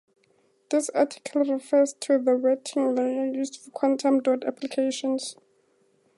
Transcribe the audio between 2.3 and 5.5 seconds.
wetting layer used for quantum dot applications.